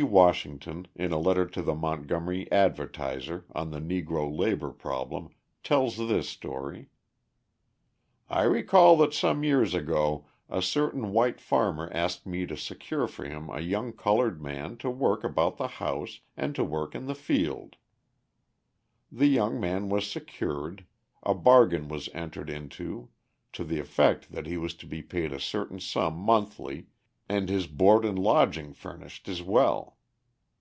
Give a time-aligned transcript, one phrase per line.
[0.00, 5.30] Washington, in a letter to the Montgomery Advertiser on the Negro labour problem,
[5.64, 6.90] tells this story:
[8.30, 13.24] I recall that some years ago a certain white farmer asked me to secure for
[13.24, 17.14] him a young coloured man to work about the house and to work in the
[17.16, 17.74] field.
[19.10, 20.84] The young man was secured,
[21.24, 23.08] a bargain was entered into
[23.52, 26.86] to the effect that he was to be paid a certain sum monthly
[27.30, 29.96] and his board and lodging furnished as well.